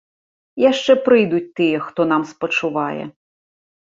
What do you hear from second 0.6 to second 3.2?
Яшчэ прыйдуць тыя, хто нам спачувае.